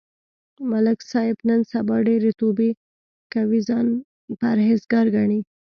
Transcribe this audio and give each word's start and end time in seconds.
ملک 0.71 0.99
صاحب 1.11 1.37
نن 1.49 1.59
سبا 1.71 1.95
ډېرې 2.07 2.31
توبې 2.39 2.69
کوي، 3.33 3.59
ځان 3.67 3.85
پرهېز 4.41 4.81
گار 4.91 5.07
گڼي. 5.15 5.39